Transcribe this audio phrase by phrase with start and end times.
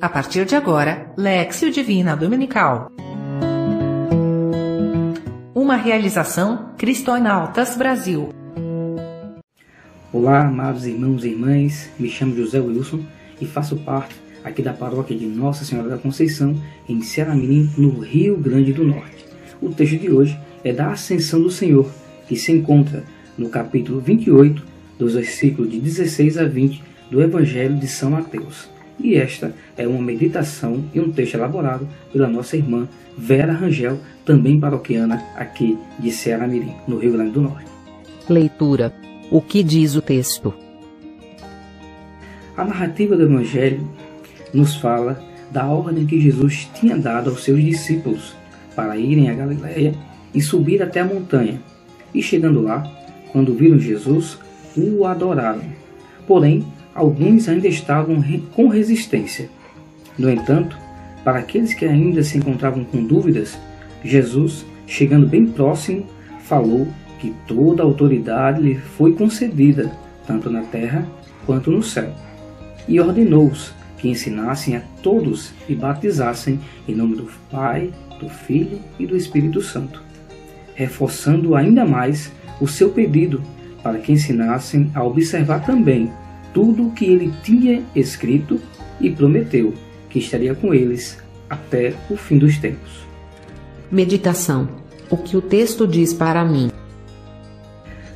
[0.00, 2.92] A partir de agora, Lexio Divina Dominical.
[5.52, 8.28] Uma realização Cristonautas Brasil.
[10.12, 11.90] Olá, amados irmãos e irmãs.
[11.98, 13.00] Me chamo José Wilson
[13.40, 14.14] e faço parte
[14.44, 16.54] aqui da paróquia de Nossa Senhora da Conceição,
[16.88, 19.26] em Ceará-Mirim, no Rio Grande do Norte.
[19.60, 21.90] O texto de hoje é da Ascensão do Senhor,
[22.28, 23.02] que se encontra
[23.36, 24.64] no capítulo 28,
[24.96, 28.77] dos versículos de 16 a 20 do Evangelho de São Mateus.
[28.98, 34.60] E esta é uma meditação e um texto elaborado pela nossa irmã Vera Rangel, também
[34.60, 37.66] paroquiana aqui de Ceará Mirim, no Rio Grande do Norte.
[38.28, 38.94] Leitura.
[39.30, 40.54] O que diz o texto?
[42.56, 43.88] A narrativa do Evangelho
[44.52, 48.34] nos fala da ordem que Jesus tinha dado aos seus discípulos
[48.74, 49.94] para irem a Galiléia
[50.34, 51.60] e subir até a montanha.
[52.14, 52.82] E chegando lá,
[53.32, 54.38] quando viram Jesus,
[54.76, 55.62] o adoraram.
[56.26, 56.64] Porém,
[56.98, 58.22] alguns ainda estavam
[58.54, 59.48] com resistência.
[60.18, 60.76] No entanto,
[61.22, 63.56] para aqueles que ainda se encontravam com dúvidas,
[64.02, 66.04] Jesus, chegando bem próximo,
[66.40, 66.88] falou
[67.20, 69.92] que toda a autoridade lhe foi concedida,
[70.26, 71.06] tanto na terra
[71.46, 72.12] quanto no céu,
[72.88, 79.06] e ordenou-os que ensinassem a todos e batizassem em nome do Pai, do Filho e
[79.06, 80.02] do Espírito Santo,
[80.74, 83.40] reforçando ainda mais o seu pedido
[83.82, 86.10] para que ensinassem a observar também
[86.52, 88.60] tudo o que ele tinha escrito
[89.00, 89.74] e prometeu
[90.08, 91.18] que estaria com eles
[91.48, 93.06] até o fim dos tempos.
[93.90, 94.68] Meditação.
[95.10, 96.70] O que o texto diz para mim?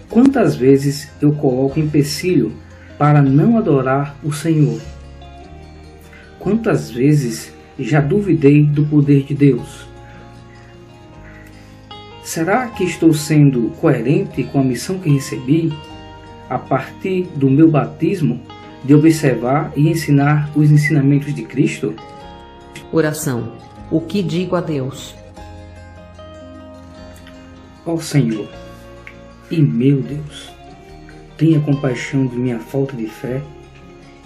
[0.09, 2.53] Quantas vezes eu coloco empecilho
[2.99, 4.79] para não adorar o Senhor?
[6.39, 9.87] Quantas vezes já duvidei do poder de Deus?
[12.23, 15.73] Será que estou sendo coerente com a missão que recebi
[16.55, 18.41] a partir do meu batismo
[18.85, 21.95] de observar e ensinar os ensinamentos de Cristo?
[22.93, 23.53] Oração.
[23.91, 25.15] O que digo a Deus?
[27.87, 28.49] Ó Senhor
[29.51, 30.51] e meu Deus,
[31.37, 33.43] tenha compaixão de minha falta de fé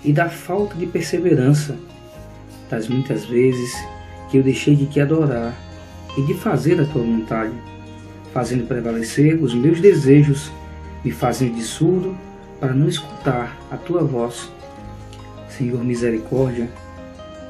[0.05, 1.77] e da falta de perseverança,
[2.71, 3.73] das muitas vezes
[4.31, 5.55] que eu deixei de te adorar
[6.17, 7.55] e de fazer a tua vontade,
[8.33, 10.51] fazendo prevalecer os meus desejos,
[11.07, 12.19] me fazendo de surdo
[12.59, 14.51] para não escutar a tua voz.
[15.49, 16.69] Senhor, misericórdia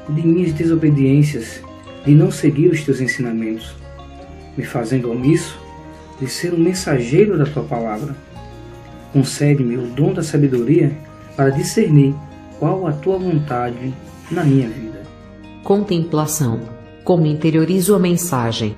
[0.07, 1.59] de minhas desobediências,
[2.05, 3.75] de não seguir os teus ensinamentos,
[4.55, 5.59] me fazendo omisso
[6.19, 8.15] de ser um mensageiro da tua palavra.
[9.11, 10.95] Concede-me o dom da sabedoria
[11.35, 12.13] para discernir
[12.59, 13.91] qual a tua vontade
[14.29, 15.01] na minha vida.
[15.63, 16.59] Contemplação.
[17.03, 18.77] Como interiorizo a mensagem?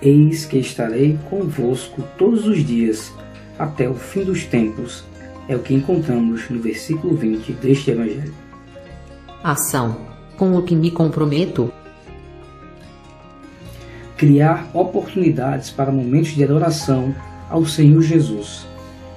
[0.00, 3.12] Eis que estarei convosco todos os dias,
[3.60, 5.04] até o fim dos tempos.
[5.46, 8.32] É o que encontramos no versículo 20 deste Evangelho.
[9.44, 9.96] Ação.
[10.38, 11.70] Com o que me comprometo?
[14.16, 17.14] Criar oportunidades para momentos de adoração
[17.50, 18.66] ao Senhor Jesus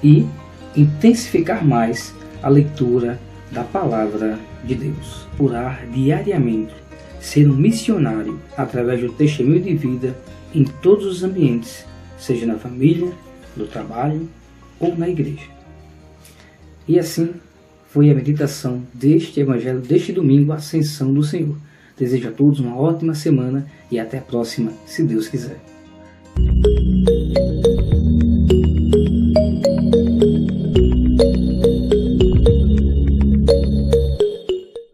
[0.04, 0.28] e
[0.76, 3.20] intensificar mais a leitura
[3.52, 5.26] da Palavra de Deus.
[5.40, 6.74] Orar diariamente,
[7.22, 10.18] ser um missionário através do testemunho de vida
[10.54, 11.86] em todos os ambientes,
[12.18, 13.12] seja na família,
[13.56, 14.28] no trabalho
[14.80, 15.48] ou na igreja.
[16.88, 17.34] E assim
[17.90, 21.56] foi a meditação deste Evangelho deste domingo, Ascensão do Senhor.
[21.98, 25.60] Desejo a todos uma ótima semana e até a próxima, se Deus quiser.